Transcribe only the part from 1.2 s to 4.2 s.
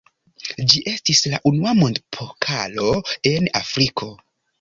la unua mondpokalo en Afriko.